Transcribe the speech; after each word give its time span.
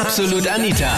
Absolut 0.00 0.48
Anita. 0.48 0.90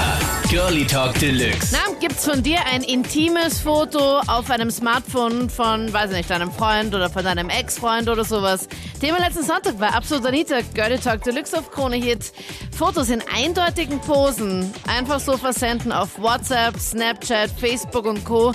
Girlie 0.48 0.86
Talk 0.86 1.18
Deluxe. 1.18 1.72
Na, 1.72 1.92
gibt's 1.98 2.24
von 2.24 2.40
dir 2.40 2.58
ein 2.72 2.84
intimes 2.84 3.58
Foto 3.58 4.20
auf 4.28 4.48
einem 4.48 4.70
Smartphone 4.70 5.50
von, 5.50 5.92
weiß 5.92 6.12
ich 6.12 6.18
nicht, 6.18 6.30
deinem 6.30 6.52
Freund 6.52 6.94
oder 6.94 7.10
von 7.10 7.24
deinem 7.24 7.48
Ex-Freund 7.48 8.08
oder 8.08 8.24
sowas? 8.24 8.68
Thema 9.00 9.18
letzten 9.18 9.42
Sonntag 9.42 9.76
bei 9.78 9.88
Absolut 9.88 10.24
Anita, 10.24 10.60
Girlie 10.74 10.98
Talk 10.98 11.24
Deluxe 11.24 11.58
auf 11.58 11.72
Krone 11.72 11.96
Hit. 11.96 12.32
Fotos 12.76 13.08
in 13.08 13.22
eindeutigen 13.34 13.98
Posen 14.00 14.72
einfach 14.86 15.18
so 15.18 15.36
versenden 15.36 15.90
auf 15.90 16.20
WhatsApp, 16.20 16.78
Snapchat, 16.78 17.50
Facebook 17.58 18.04
und 18.04 18.24
Co. 18.24 18.52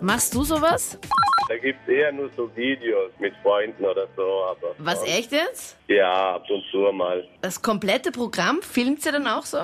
Machst 0.00 0.34
du 0.34 0.44
sowas? 0.44 0.96
Da 1.50 1.58
gibt 1.58 1.80
es 1.84 1.92
eher 1.92 2.12
nur 2.12 2.30
so 2.36 2.48
Videos 2.54 3.10
mit 3.18 3.34
Freunden 3.42 3.84
oder 3.84 4.06
so. 4.16 4.22
Aber 4.22 4.72
Was, 4.78 5.02
echt 5.02 5.32
jetzt? 5.32 5.76
Ja, 5.88 6.36
ab 6.36 6.48
und 6.48 6.62
zu 6.70 6.78
mal. 6.92 7.26
Das 7.40 7.60
komplette 7.60 8.12
Programm 8.12 8.62
filmt 8.62 9.04
ihr 9.04 9.10
dann 9.10 9.26
auch 9.26 9.42
so? 9.42 9.58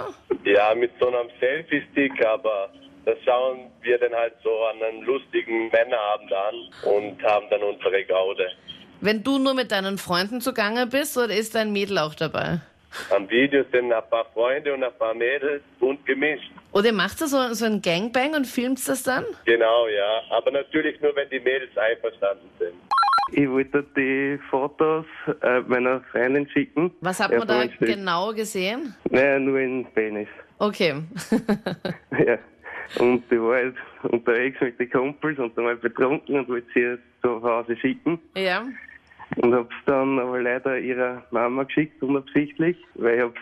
Ja, 0.44 0.74
mit 0.74 0.90
so 0.98 1.06
einem 1.06 1.30
Selfie-Stick, 1.38 2.26
aber 2.26 2.70
das 3.04 3.16
schauen 3.24 3.70
wir 3.82 3.98
dann 3.98 4.12
halt 4.12 4.34
so 4.42 4.50
an 4.64 4.82
einen 4.82 5.02
lustigen 5.02 5.68
Männerabend 5.68 6.32
an 6.32 6.54
und 6.92 7.22
haben 7.22 7.46
dann 7.50 7.62
unsere 7.62 8.04
Gaude. 8.04 8.48
Wenn 9.00 9.22
du 9.22 9.38
nur 9.38 9.54
mit 9.54 9.70
deinen 9.70 9.96
Freunden 9.96 10.40
zugange 10.40 10.88
bist 10.88 11.16
oder 11.16 11.36
ist 11.36 11.54
dein 11.54 11.72
Mädel 11.72 11.98
auch 11.98 12.16
dabei? 12.16 12.62
Am 13.10 13.28
Video 13.28 13.64
sind 13.72 13.92
ein 13.92 14.02
paar 14.10 14.26
Freunde 14.32 14.74
und 14.74 14.82
ein 14.82 14.92
paar 14.98 15.14
Mädels 15.14 15.62
bunt 15.78 16.04
gemischt. 16.06 16.50
Oder 16.72 16.92
macht 16.92 17.20
ihr 17.20 17.26
so, 17.26 17.54
so 17.54 17.64
ein 17.64 17.80
Gangbang 17.80 18.34
und 18.34 18.46
filmt 18.46 18.86
das 18.86 19.02
dann? 19.02 19.24
Genau, 19.44 19.86
ja. 19.88 20.22
Aber 20.30 20.50
natürlich 20.50 21.00
nur, 21.00 21.14
wenn 21.16 21.28
die 21.30 21.40
Mädels 21.40 21.76
einverstanden 21.76 22.48
sind. 22.58 22.74
Ich 23.32 23.48
wollte 23.50 23.84
die 23.96 24.38
Fotos 24.50 25.04
äh, 25.42 25.60
meiner 25.60 26.00
Freundin 26.12 26.48
schicken. 26.50 26.92
Was 27.00 27.18
hat 27.18 27.36
man 27.36 27.48
da 27.48 27.66
genau 27.80 28.32
gesehen? 28.32 28.94
Naja, 29.10 29.38
nur 29.38 29.58
in 29.58 29.84
Penis. 29.94 30.28
Okay. 30.58 30.94
ja. 32.24 32.38
Und 33.00 33.24
ich 33.30 33.40
war 33.40 33.56
halt 33.56 33.74
unterwegs 34.02 34.60
mit 34.60 34.78
den 34.78 34.90
Kumpels 34.90 35.38
und 35.38 35.56
dann 35.56 35.64
mal 35.64 35.76
betrunken 35.76 36.38
und 36.38 36.48
wollte 36.48 36.68
sie 36.72 36.98
zu 37.20 37.42
Hause 37.42 37.76
schicken. 37.76 38.20
ja. 38.36 38.64
Und 39.36 39.54
hab's 39.54 39.74
dann 39.86 40.18
aber 40.18 40.40
leider 40.40 40.78
ihrer 40.78 41.22
Mama 41.30 41.64
geschickt, 41.64 42.02
unabsichtlich, 42.02 42.76
weil 42.94 43.16
ich 43.16 43.22
hab's 43.22 43.40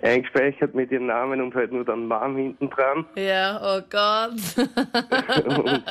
eingespeichert 0.00 0.74
mit 0.74 0.90
ihrem 0.90 1.06
Namen 1.06 1.40
und 1.40 1.54
halt 1.54 1.72
nur 1.72 1.84
dann 1.84 2.06
Mom 2.06 2.36
hinten 2.36 2.70
dran. 2.70 3.04
Ja, 3.16 3.60
oh 3.62 3.80
Gott. 3.90 4.32
und, 5.44 5.66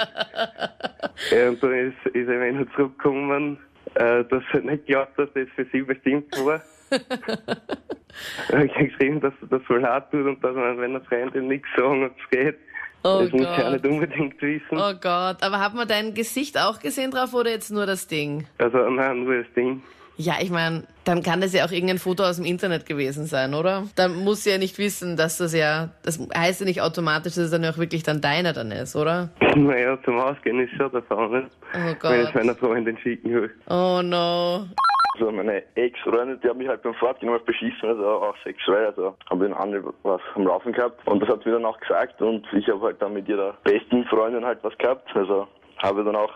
ja, 1.32 1.50
und 1.50 1.64
dann 1.64 1.74
ist, 1.74 2.06
ist 2.14 2.28
er 2.28 2.42
wieder 2.42 2.72
zurückgekommen, 2.76 3.60
äh, 3.96 4.24
dass 4.26 4.44
er 4.54 4.62
nicht 4.62 4.86
glaubt, 4.88 5.20
dass 5.20 5.30
das 5.34 5.48
für 5.56 5.66
sie 5.72 5.82
bestimmt 5.82 6.32
war. 6.44 6.62
ich 6.92 8.76
habe 8.76 8.88
geschrieben, 8.88 9.22
dass 9.22 9.34
das 9.50 9.62
wohl 9.70 9.84
hart 9.84 10.12
tut 10.12 10.26
und 10.26 10.44
dass 10.44 10.56
man, 10.56 10.78
wenn 10.80 10.96
eine 10.96 11.06
Freundin 11.06 11.48
nichts 11.48 11.68
sagen, 11.76 12.06
ob 12.06 12.16
es 12.18 12.30
geht. 12.30 12.58
Oh 13.04 13.22
das 13.24 13.32
muss 13.32 13.42
ich 13.42 13.48
ja 13.48 13.64
Gott. 13.64 13.72
nicht 13.74 13.86
unbedingt 13.86 14.42
wissen. 14.42 14.64
Oh 14.78 14.94
Gott. 15.02 15.38
Aber 15.42 15.60
hat 15.60 15.74
man 15.74 15.88
dein 15.88 16.14
Gesicht 16.14 16.58
auch 16.60 16.80
gesehen 16.80 17.12
drauf 17.12 17.34
oder 17.34 17.50
jetzt 17.50 17.72
nur 17.72 17.86
das 17.86 18.08
Ding? 18.08 18.46
Also, 18.60 18.78
nein, 18.90 19.24
nur 19.24 19.38
das 19.44 19.52
Ding. 19.56 19.82
Ja, 20.18 20.36
ich 20.40 20.52
meine, 20.52 20.84
dann 21.04 21.24
kann 21.24 21.42
das 21.42 21.52
ja 21.54 21.66
auch 21.66 21.72
irgendein 21.72 21.98
Foto 21.98 22.24
aus 22.24 22.36
dem 22.36 22.46
Internet 22.46 22.86
gewesen 22.86 23.26
sein, 23.26 23.56
oder? 23.56 23.88
Dann 23.96 24.18
muss 24.24 24.44
sie 24.44 24.52
ja 24.52 24.60
nicht 24.60 24.78
wissen, 24.78 25.18
dass 25.18 25.38
das 25.38 25.54
ja, 25.56 25.90
das 26.04 26.20
heißt 26.36 26.60
ja 26.60 26.66
nicht 26.68 26.82
automatisch, 26.82 27.34
dass 27.36 27.46
es 27.46 27.52
dann 27.52 27.64
ja 27.64 27.72
auch 27.72 27.78
wirklich 27.80 28.04
dann 28.04 28.22
deiner 28.22 28.54
dann 28.54 28.72
ist, 28.72 28.96
oder? 28.96 29.30
Naja, 29.56 29.98
zum 30.06 30.18
Ausgehen 30.20 30.60
ist 30.60 30.72
schon 30.78 30.92
davon, 30.92 31.32
nicht? 31.32 31.52
Oh 31.74 31.78
Wenn 32.10 32.20
ich 32.22 32.26
Gott. 32.28 32.36
meiner 32.36 32.56
Freundin 32.56 32.98
schicken 33.00 33.34
will. 33.34 33.52
Oh 33.70 34.02
no. 34.04 34.66
Also 35.14 35.32
meine 35.32 35.64
Ex-Freundin, 35.76 36.40
die 36.42 36.50
hat 36.50 36.58
mich 36.58 36.68
halt 36.68 36.84
beim 36.84 36.94
Fortgehen 36.94 37.38
beschissen, 37.46 37.90
also 37.90 38.08
auch 38.08 38.36
sexuell, 38.44 38.86
also 38.88 39.16
habe 39.30 39.48
ich 39.48 39.56
einen 39.56 39.94
was 40.04 40.22
am 40.36 40.48
Laufen 40.48 40.72
gehabt. 40.72 41.06
Und 41.08 41.22
das 41.22 41.30
hat 41.30 41.44
sie 41.44 41.52
dann 41.52 41.66
auch 41.66 41.80
gesagt 41.80 42.22
und 42.22 42.48
ich 42.54 42.68
habe 42.70 42.82
halt 42.82 43.02
dann 43.02 43.14
mit 43.14 43.28
ihrer 43.28 43.54
besten 43.64 44.06
Freundin 44.06 44.46
halt 44.46 44.60
was 44.64 44.78
gehabt, 44.78 45.10
also 45.16 45.48
habe 45.80 46.04
dann 46.04 46.16
auch 46.16 46.32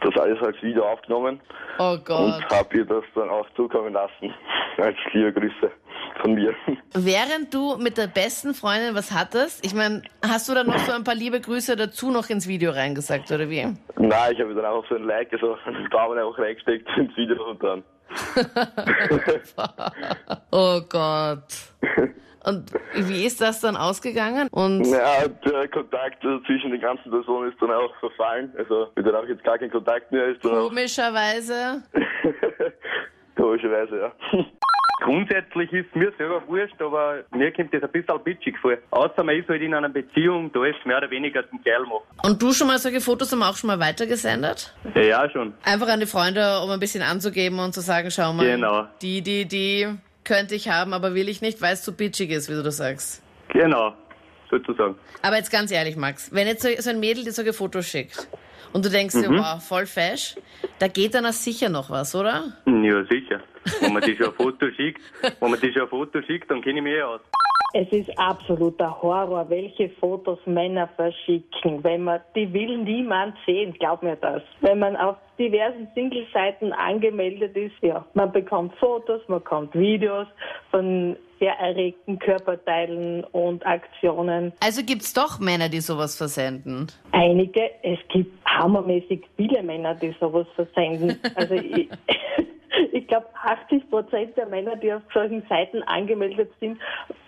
das 0.00 0.16
alles 0.16 0.40
als 0.42 0.60
Video 0.62 0.84
aufgenommen 0.84 1.40
Oh 1.78 1.92
und 1.92 2.50
habe 2.50 2.76
ihr 2.76 2.84
das 2.84 3.04
dann 3.14 3.30
auch 3.30 3.46
zukommen 3.56 3.92
lassen, 3.92 4.34
als 4.78 4.96
liebe 5.12 5.32
Grüße 5.32 5.70
von 6.20 6.34
mir. 6.34 6.54
Während 6.94 7.52
du 7.52 7.76
mit 7.76 7.98
der 7.98 8.06
besten 8.06 8.54
Freundin 8.54 8.94
was 8.94 9.12
hattest, 9.12 9.64
ich 9.64 9.74
meine, 9.74 10.02
hast 10.26 10.48
du 10.48 10.54
dann 10.54 10.66
noch 10.66 10.78
so 10.78 10.92
ein 10.92 11.04
paar 11.04 11.14
liebe 11.14 11.40
Grüße 11.40 11.76
dazu 11.76 12.10
noch 12.10 12.28
ins 12.30 12.46
Video 12.46 12.72
reingesagt, 12.72 13.30
oder 13.30 13.48
wie? 13.48 13.66
Nein, 13.96 14.32
ich 14.32 14.40
habe 14.40 14.54
dann 14.54 14.64
auch 14.64 14.84
so 14.88 14.96
ein 14.96 15.04
Like, 15.04 15.32
also 15.32 15.56
einen 15.64 15.88
Daumen 15.90 16.18
einfach 16.18 16.38
reingesteckt 16.38 16.88
ins 16.96 17.16
Video 17.16 17.50
und 17.50 17.62
dann 17.62 17.82
Oh 20.50 20.80
Gott. 20.88 21.44
Und 22.44 22.72
wie 22.94 23.24
ist 23.24 23.40
das 23.40 23.60
dann 23.60 23.76
ausgegangen? 23.76 24.48
Und 24.50 24.84
Ja, 24.86 25.28
der 25.28 25.68
Kontakt 25.68 26.24
äh, 26.24 26.38
zwischen 26.46 26.70
den 26.72 26.80
ganzen 26.80 27.10
Personen 27.10 27.52
ist 27.52 27.60
dann 27.62 27.70
auch 27.70 27.94
verfallen. 28.00 28.52
Also, 28.58 28.88
wenn 28.94 29.04
dann 29.04 29.14
auch 29.14 29.26
jetzt 29.26 29.44
gar 29.44 29.58
kein 29.58 29.70
Kontakt 29.70 30.10
mehr 30.10 30.26
ist, 30.26 30.42
komischerweise, 30.42 31.82
komischerweise, 33.36 33.96
ja. 33.98 34.12
Grundsätzlich 35.02 35.72
ist 35.72 35.96
mir 35.96 36.12
selber 36.16 36.42
wurscht, 36.46 36.80
aber 36.80 37.24
mir 37.32 37.52
kommt 37.52 37.74
das 37.74 37.82
ein 37.82 37.90
bisschen 37.90 38.22
bitchig 38.22 38.56
vor. 38.60 38.74
Außer 38.92 39.24
man 39.24 39.34
ist 39.36 39.48
halt 39.48 39.60
in 39.60 39.74
einer 39.74 39.88
Beziehung, 39.88 40.52
da 40.52 40.64
ist 40.64 40.76
mehr 40.86 40.98
oder 40.98 41.10
weniger 41.10 41.48
zum 41.50 41.60
Geil 41.64 41.80
machen. 41.82 42.04
und 42.24 42.40
du 42.40 42.52
schon 42.52 42.68
mal 42.68 42.78
solche 42.78 43.00
Fotos 43.00 43.32
haben 43.32 43.42
auch 43.42 43.56
schon 43.56 43.66
mal 43.66 43.80
weitergesendet? 43.80 44.72
Ja, 44.94 45.02
ja, 45.02 45.30
schon. 45.30 45.54
Einfach 45.64 45.88
an 45.88 45.98
die 45.98 46.06
Freunde, 46.06 46.60
um 46.62 46.70
ein 46.70 46.78
bisschen 46.78 47.02
anzugeben 47.02 47.58
und 47.58 47.72
zu 47.74 47.80
sagen, 47.80 48.12
schau 48.12 48.32
mal, 48.32 48.46
Genau. 48.46 48.86
die, 49.00 49.22
die, 49.22 49.44
die 49.46 49.88
könnte 50.24 50.54
ich 50.54 50.68
haben, 50.68 50.92
aber 50.92 51.14
will 51.14 51.28
ich 51.28 51.42
nicht, 51.42 51.60
weil 51.60 51.74
es 51.74 51.82
zu 51.82 51.92
bitchig 51.92 52.30
ist, 52.30 52.48
wie 52.48 52.54
du 52.54 52.62
das 52.62 52.76
sagst. 52.78 53.22
Genau, 53.48 53.94
sozusagen. 54.50 54.96
Aber 55.22 55.36
jetzt 55.36 55.50
ganz 55.50 55.70
ehrlich, 55.70 55.96
Max, 55.96 56.32
wenn 56.32 56.46
jetzt 56.46 56.62
so 56.62 56.68
so 56.78 56.90
ein 56.90 57.00
Mädel 57.00 57.24
dir 57.24 57.32
solche 57.32 57.52
Fotos 57.52 57.86
schickt 57.86 58.28
und 58.72 58.84
du 58.84 58.90
denkst 58.90 59.14
dir, 59.14 59.30
wow, 59.30 59.62
voll 59.62 59.86
fesch, 59.86 60.36
da 60.78 60.88
geht 60.88 61.14
dann 61.14 61.26
auch 61.26 61.32
sicher 61.32 61.68
noch 61.68 61.90
was, 61.90 62.14
oder? 62.14 62.56
Ja, 62.66 63.04
sicher. 63.04 63.42
Wenn 63.80 63.92
man 63.92 64.02
die 64.02 64.16
schon 64.16 64.26
ein 64.26 64.34
Foto 64.34 64.70
schickt, 64.70 65.02
wenn 65.40 65.50
man 65.50 65.60
die 65.60 65.72
schon 65.72 65.82
ein 65.82 65.88
Foto 65.88 66.20
schickt, 66.22 66.50
dann 66.50 66.62
kenne 66.62 66.78
ich 66.78 66.84
mich 66.84 66.94
eh 66.94 67.02
aus. 67.02 67.20
Es 67.74 67.88
ist 67.90 68.10
absoluter 68.18 69.00
Horror, 69.00 69.48
welche 69.48 69.88
Fotos 69.88 70.38
Männer 70.44 70.88
verschicken. 70.94 71.82
Wenn 71.82 72.04
man, 72.04 72.20
die 72.34 72.52
will 72.52 72.78
niemand 72.78 73.34
sehen, 73.46 73.72
glaub 73.78 74.02
mir 74.02 74.16
das. 74.16 74.42
Wenn 74.60 74.78
man 74.78 74.94
auf 74.96 75.16
diversen 75.38 75.88
Single-Seiten 75.94 76.72
angemeldet 76.74 77.56
ist, 77.56 77.74
ja, 77.80 78.04
man 78.12 78.30
bekommt 78.30 78.74
Fotos, 78.76 79.22
man 79.26 79.38
bekommt 79.38 79.74
Videos 79.74 80.26
von 80.70 81.16
sehr 81.38 81.58
erregten 81.58 82.18
Körperteilen 82.18 83.24
und 83.32 83.66
Aktionen. 83.66 84.52
Also 84.60 84.82
gibt's 84.84 85.12
doch 85.14 85.40
Männer, 85.40 85.68
die 85.68 85.80
sowas 85.80 86.16
versenden. 86.16 86.86
Einige, 87.10 87.70
es 87.82 87.98
gibt 88.12 88.32
hammermäßig 88.46 89.24
viele 89.36 89.62
Männer, 89.62 89.94
die 89.94 90.14
sowas 90.20 90.46
versenden. 90.54 91.18
Also 91.34 91.54
ich, 91.54 91.88
ich 92.92 93.06
glaube, 93.06 93.26
80 93.34 93.90
Prozent 93.90 94.36
der 94.36 94.46
Männer, 94.46 94.76
die 94.76 94.92
auf 94.92 95.02
solchen 95.12 95.42
Seiten 95.48 95.82
angemeldet 95.84 96.50
sind, 96.60 96.78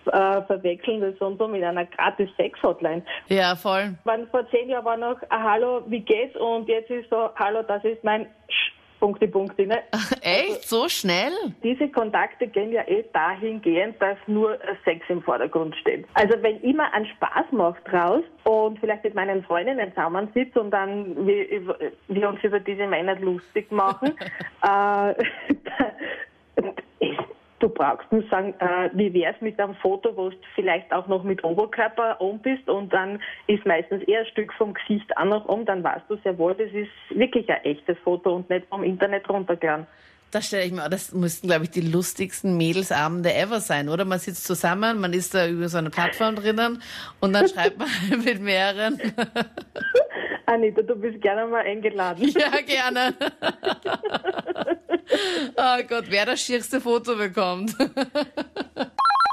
äh, 0.07 0.41
verwechseln 0.43 1.01
das 1.01 1.15
und 1.19 1.37
so 1.37 1.47
mit 1.47 1.63
einer 1.63 1.85
gratis 1.85 2.29
Sex-Hotline. 2.37 3.03
Ja, 3.27 3.55
voll. 3.55 3.95
Wann 4.03 4.27
vor 4.27 4.49
zehn 4.49 4.69
Jahren 4.69 4.85
war 4.85 4.97
noch, 4.97 5.17
ah, 5.29 5.43
hallo, 5.51 5.81
wie 5.87 6.01
geht's? 6.01 6.35
Und 6.37 6.67
jetzt 6.67 6.89
ist 6.89 7.09
so, 7.09 7.29
hallo, 7.35 7.63
das 7.63 7.83
ist 7.83 8.03
mein 8.03 8.27
Sch 9.05 9.05
Punkti, 9.05 9.27
Punkti. 9.27 9.65
Ne? 9.67 9.83
Echt? 10.21 10.67
So 10.67 10.89
schnell? 10.89 11.31
Diese 11.63 11.87
Kontakte 11.89 12.47
gehen 12.47 12.71
ja 12.71 12.81
eh 12.87 13.05
dahingehend, 13.13 14.01
dass 14.01 14.17
nur 14.25 14.57
Sex 14.83 15.05
im 15.09 15.21
Vordergrund 15.21 15.75
steht. 15.75 16.05
Also 16.15 16.33
wenn 16.41 16.57
ich 16.63 16.75
mir 16.75 16.91
einen 16.91 17.05
Spaß 17.05 17.51
mache 17.51 17.77
draus 17.83 18.23
und 18.45 18.79
vielleicht 18.79 19.03
mit 19.03 19.13
meinen 19.13 19.43
Freundinnen 19.43 19.89
zusammensitze 19.89 20.59
und 20.59 20.71
dann 20.71 21.27
wir, 21.27 21.45
wir 22.07 22.29
uns 22.29 22.43
über 22.43 22.59
diese 22.59 22.87
Männer 22.87 23.15
lustig 23.19 23.71
machen, 23.71 24.13
äh, 24.63 25.13
brauchst 27.75 28.11
nur 28.11 28.23
sagen, 28.29 28.55
äh, 28.59 28.89
wie 28.93 29.13
wär's 29.13 29.39
mit 29.41 29.59
einem 29.59 29.75
Foto, 29.75 30.17
wo 30.17 30.29
du 30.29 30.37
vielleicht 30.55 30.91
auch 30.91 31.07
noch 31.07 31.23
mit 31.23 31.43
Oberkörper 31.43 32.19
um 32.19 32.39
bist 32.39 32.67
und 32.67 32.91
dann 32.91 33.21
ist 33.45 33.65
meistens 33.65 34.01
eher 34.03 34.21
ein 34.21 34.25
Stück 34.27 34.51
vom 34.53 34.73
Gesicht 34.73 35.15
auch 35.17 35.25
noch 35.25 35.45
um, 35.45 35.65
dann 35.65 35.83
weißt 35.83 36.05
du 36.09 36.15
sehr 36.23 36.37
wohl, 36.39 36.55
das 36.55 36.71
ist 36.71 36.89
wirklich 37.09 37.47
ein 37.49 37.63
echtes 37.63 37.97
Foto 38.03 38.35
und 38.37 38.49
nicht 38.49 38.65
vom 38.67 38.83
Internet 38.83 39.29
runtergeladen. 39.29 39.85
Da 40.31 40.41
stelle 40.41 40.65
ich 40.65 40.71
mir, 40.71 40.89
das 40.89 41.13
müssten, 41.13 41.47
glaube 41.47 41.65
ich, 41.65 41.69
die 41.69 41.81
lustigsten 41.81 42.57
Mädelsabende 42.57 43.33
ever 43.33 43.59
sein, 43.59 43.87
oder? 43.87 44.03
Man 44.05 44.19
sitzt 44.19 44.45
zusammen, 44.45 44.99
man 44.99 45.13
ist 45.13 45.33
da 45.33 45.47
über 45.47 45.69
so 45.69 45.77
eine 45.77 45.89
Plattform 45.91 46.35
drinnen 46.35 46.81
und 47.21 47.33
dann 47.33 47.47
schreibt 47.47 47.77
man 47.77 47.87
mit 48.25 48.41
mehreren. 48.41 48.99
Anita, 50.45 50.81
du 50.81 50.95
bist 50.95 51.21
gerne 51.21 51.45
mal 51.45 51.63
eingeladen. 51.63 52.27
Ja, 52.37 52.51
gerne. 52.65 53.13
Oh 55.57 55.83
Gott, 55.87 56.05
wer 56.09 56.25
das 56.25 56.41
schierste 56.41 56.81
Foto 56.81 57.15
bekommt. 57.15 57.71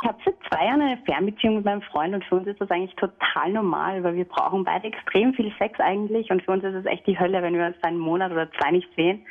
Ich 0.03 0.09
habe 0.09 0.19
seit 0.25 0.35
zwei 0.49 0.67
Jahren 0.67 0.83
eine 0.83 0.99
Fernbeziehung 1.05 1.57
mit 1.57 1.65
meinem 1.65 1.83
Freund 1.83 2.15
und 2.15 2.25
für 2.25 2.37
uns 2.37 2.49
ist 2.49 2.61
das 2.61 2.71
eigentlich 2.71 2.95
total 2.97 3.53
normal, 3.53 4.03
weil 4.03 4.17
wir 4.17 4.25
brauchen 4.25 4.65
beide 4.65 4.89
extrem 4.89 5.33
viel 5.35 5.53
Sex 5.59 5.79
eigentlich 5.79 6.31
und 6.31 6.43
für 6.43 6.53
uns 6.53 6.65
ist 6.65 6.75
es 6.75 6.87
echt 6.87 7.07
die 7.07 7.19
Hölle, 7.19 7.41
wenn 7.43 7.55
wir 7.55 7.67
uns 7.67 7.77
einen 7.83 7.99
Monat 7.99 8.33
oder 8.33 8.51
zwei 8.53 8.73
nicht 8.73 8.89
sehen. 8.97 9.25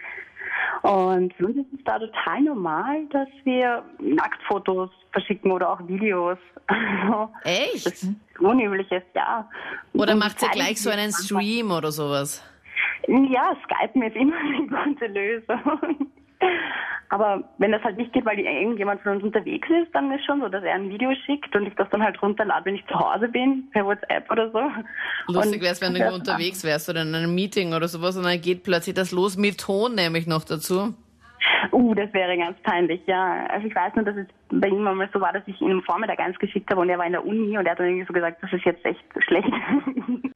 Und 0.81 1.33
für 1.35 1.47
uns 1.47 1.57
ist 1.57 1.73
es 1.77 1.83
da 1.85 1.99
total 1.99 2.41
normal, 2.41 3.05
dass 3.11 3.27
wir 3.43 3.83
Nacktfotos 3.99 4.89
verschicken 5.11 5.51
oder 5.51 5.71
auch 5.71 5.87
Videos. 5.87 6.37
Also, 6.67 7.29
Echt? 7.43 7.85
Das 7.85 8.03
ist 8.03 8.15
unübliches, 8.39 9.03
ja. 9.13 9.49
Oder 9.93 10.13
Und 10.13 10.19
macht 10.19 10.41
ihr 10.41 10.49
gleich 10.49 10.81
so 10.81 10.89
einen. 10.89 11.11
Stream 11.11 11.71
oder 11.71 11.91
sowas? 11.91 12.41
Ja, 13.07 13.55
Skypen 13.63 14.03
ist 14.03 14.15
immer 14.15 14.37
eine 14.37 14.67
gute 14.67 15.07
Lösung. 15.07 16.10
Aber 17.09 17.43
wenn 17.57 17.73
das 17.73 17.83
halt 17.83 17.97
nicht 17.97 18.13
geht, 18.13 18.25
weil 18.25 18.39
irgendjemand 18.39 19.01
von 19.01 19.13
uns 19.17 19.23
unterwegs 19.23 19.67
ist, 19.69 19.93
dann 19.93 20.09
ist 20.13 20.23
schon 20.23 20.39
so, 20.39 20.47
dass 20.47 20.63
er 20.63 20.75
ein 20.75 20.89
Video 20.89 21.13
schickt 21.25 21.53
und 21.53 21.67
ich 21.67 21.75
das 21.75 21.89
dann 21.89 22.01
halt 22.01 22.21
runterlade, 22.21 22.65
wenn 22.65 22.75
ich 22.75 22.87
zu 22.87 22.97
Hause 22.97 23.27
bin, 23.27 23.69
per 23.71 23.85
WhatsApp 23.85 24.31
oder 24.31 24.49
so. 24.49 24.61
Lustig 25.27 25.61
wäre 25.61 25.73
es, 25.73 25.81
wenn 25.81 25.93
du 25.93 26.13
unterwegs 26.13 26.63
wärst 26.63 26.89
oder 26.89 27.01
in 27.01 27.13
einem 27.13 27.35
Meeting 27.35 27.73
oder 27.73 27.89
sowas 27.89 28.15
und 28.15 28.23
dann 28.23 28.39
geht 28.39 28.63
plötzlich 28.63 28.95
das 28.95 29.11
los 29.11 29.35
mit 29.35 29.59
Ton 29.59 29.95
nämlich 29.95 30.25
noch 30.25 30.45
dazu. 30.45 30.93
Uh, 31.73 31.93
das 31.93 32.13
wäre 32.13 32.37
ganz 32.37 32.57
peinlich, 32.63 33.01
ja. 33.07 33.45
Also 33.47 33.67
ich 33.67 33.75
weiß 33.75 33.93
nur, 33.95 34.05
dass 34.05 34.15
es 34.15 34.27
bei 34.51 34.67
ihm 34.67 34.87
einmal 34.87 35.09
so 35.13 35.21
war, 35.21 35.33
dass 35.33 35.43
ich 35.45 35.59
ihm 35.61 35.71
am 35.71 35.83
Vormittag 35.83 36.19
eins 36.19 36.37
geschickt 36.39 36.69
habe 36.69 36.81
und 36.81 36.89
er 36.89 36.97
war 36.97 37.05
in 37.05 37.13
der 37.13 37.25
Uni 37.25 37.57
und 37.57 37.65
er 37.65 37.71
hat 37.71 37.79
dann 37.79 37.87
irgendwie 37.87 38.07
so 38.07 38.13
gesagt, 38.13 38.41
das 38.41 38.51
ist 38.53 38.65
jetzt 38.65 38.85
echt 38.85 39.03
schlecht. 39.25 39.51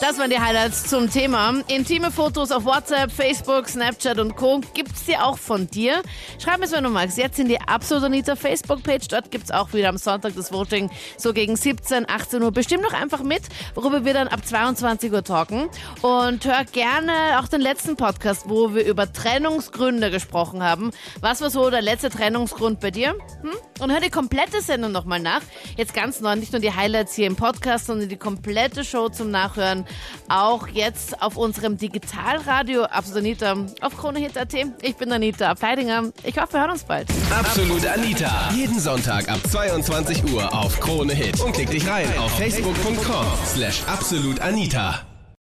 Das 0.00 0.18
waren 0.18 0.28
die 0.28 0.38
Highlights 0.38 0.84
zum 0.84 1.10
Thema. 1.10 1.54
Intime 1.68 2.10
Fotos 2.10 2.52
auf 2.52 2.66
WhatsApp, 2.66 3.10
Facebook, 3.10 3.66
Snapchat 3.66 4.18
und 4.18 4.36
Co. 4.36 4.60
Gibt's 4.74 5.06
die 5.06 5.16
auch 5.16 5.38
von 5.38 5.68
dir? 5.68 6.02
Schreib 6.38 6.60
mir, 6.60 6.70
wenn 6.70 6.84
du 6.84 6.90
magst. 6.90 7.16
Jetzt 7.16 7.38
in 7.38 7.48
die 7.48 7.58
Absolut 7.60 8.04
Anita 8.04 8.36
Facebook-Page. 8.36 9.08
Dort 9.08 9.30
gibt's 9.30 9.50
auch 9.50 9.72
wieder 9.72 9.88
am 9.88 9.96
Sonntag 9.96 10.34
das 10.36 10.52
Voting. 10.52 10.90
So 11.16 11.32
gegen 11.32 11.56
17, 11.56 12.08
18 12.10 12.42
Uhr. 12.42 12.52
Bestimm 12.52 12.82
doch 12.82 12.92
einfach 12.92 13.22
mit, 13.22 13.42
worüber 13.74 14.04
wir 14.04 14.12
dann 14.12 14.28
ab 14.28 14.44
22 14.44 15.10
Uhr 15.12 15.24
talken. 15.24 15.70
Und 16.02 16.44
hör 16.44 16.64
gerne 16.64 17.40
auch 17.40 17.48
den 17.48 17.62
letzten 17.62 17.96
Podcast, 17.96 18.50
wo 18.50 18.74
wir 18.74 18.84
über 18.84 19.10
Trennungsgründe 19.10 20.10
gesprochen 20.10 20.62
haben. 20.62 20.90
Was 21.22 21.40
war 21.40 21.48
so 21.48 21.70
der 21.70 21.82
letzte 21.82 22.10
Trennungsgrund 22.10 22.80
bei 22.80 22.90
dir? 22.90 23.14
Hm? 23.46 23.82
Und 23.82 23.92
hör 23.92 24.00
die 24.00 24.10
komplette 24.10 24.60
Sendung 24.60 24.92
nochmal 24.92 25.20
nach. 25.20 25.42
Jetzt 25.76 25.94
ganz 25.94 26.20
neu, 26.20 26.34
nicht 26.34 26.52
nur 26.52 26.60
die 26.60 26.72
Highlights 26.72 27.14
hier 27.14 27.26
im 27.26 27.36
Podcast, 27.36 27.86
sondern 27.86 28.08
die 28.08 28.16
komplette 28.16 28.84
Show 28.84 29.08
zum 29.08 29.30
Nachhören. 29.30 29.86
Auch 30.28 30.66
jetzt 30.68 31.22
auf 31.22 31.36
unserem 31.36 31.76
Digitalradio 31.76 32.84
Absolut 32.84 33.18
Anita 33.18 33.56
auf 33.80 33.96
KroneHit.at. 33.96 34.54
Ich 34.82 34.96
bin 34.96 35.12
Anita 35.12 35.54
Feidinger. 35.54 36.12
Ich 36.24 36.38
hoffe, 36.38 36.54
wir 36.54 36.60
hören 36.60 36.70
uns 36.72 36.84
bald. 36.84 37.08
Absolut 37.30 37.86
Anita. 37.86 38.50
Jeden 38.54 38.80
Sonntag 38.80 39.28
ab 39.28 39.38
22 39.48 40.32
Uhr 40.32 40.52
auf 40.52 40.80
Krone 40.80 41.14
Hit. 41.14 41.40
Und 41.40 41.52
klick 41.52 41.70
dich 41.70 41.86
rein 41.86 42.06
auf 42.18 42.36
facebook.com 42.36 43.26
slash 43.46 43.82
absolutanita. 43.86 45.15